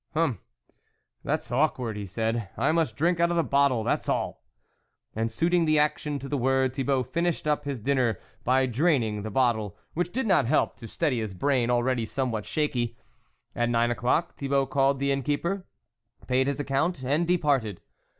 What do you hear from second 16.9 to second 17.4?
and de